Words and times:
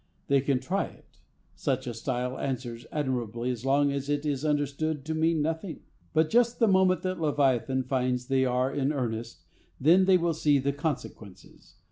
They 0.29 0.41
can 0.41 0.59
try 0.59 0.85
it. 0.85 1.19
Such 1.53 1.85
a 1.85 1.93
style 1.93 2.35
answers 2.39 2.87
admirably 2.91 3.51
as 3.51 3.63
long 3.67 3.91
as 3.91 4.09
it 4.09 4.25
is 4.25 4.43
understood 4.43 5.05
to 5.05 5.13
mean 5.13 5.43
nothing. 5.43 5.81
But 6.11 6.31
just 6.31 6.57
the 6.57 6.67
moment 6.67 7.03
that 7.03 7.21
Leviathan 7.21 7.83
finds 7.83 8.25
they 8.25 8.43
are 8.43 8.73
in 8.73 8.91
earnest, 8.91 9.43
then 9.79 10.05
they 10.05 10.17
will 10.17 10.33
see 10.33 10.57
the 10.57 10.73
consequences. 10.73 11.75